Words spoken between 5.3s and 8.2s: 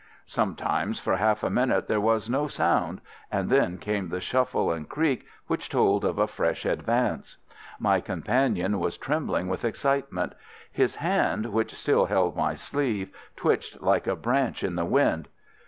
which told of a fresh advance. My